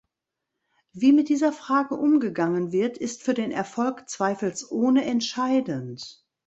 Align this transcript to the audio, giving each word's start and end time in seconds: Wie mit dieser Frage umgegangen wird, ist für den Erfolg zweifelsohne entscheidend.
Wie 0.93 1.13
mit 1.13 1.29
dieser 1.29 1.53
Frage 1.53 1.93
umgegangen 1.93 2.71
wird, 2.71 2.97
ist 2.97 3.21
für 3.21 3.35
den 3.35 3.51
Erfolg 3.51 4.09
zweifelsohne 4.09 5.05
entscheidend. 5.05 6.25